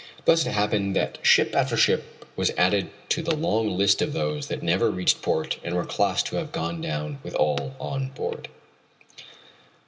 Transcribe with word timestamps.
Thus 0.25 0.47
it 0.47 0.53
happened 0.53 0.95
that 0.95 1.19
ship 1.21 1.55
after 1.55 1.77
ship 1.77 2.25
was 2.35 2.49
added 2.57 2.89
to 3.09 3.21
the 3.21 3.35
long 3.35 3.77
list 3.77 4.01
of 4.01 4.13
those 4.13 4.47
that 4.47 4.63
never 4.63 4.89
reached 4.89 5.21
port 5.21 5.59
and 5.63 5.75
were 5.75 5.85
classed 5.85 6.25
as 6.25 6.31
having 6.31 6.49
gone 6.49 6.81
down 6.81 7.19
with 7.21 7.35
all 7.35 7.75
on 7.79 8.07
board. 8.09 8.47